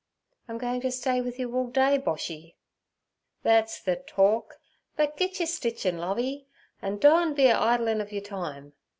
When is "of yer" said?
8.01-8.21